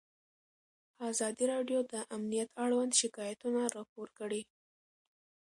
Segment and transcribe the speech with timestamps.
[1.09, 4.41] ازادي راډیو د امنیت اړوند شکایتونه راپور کړي.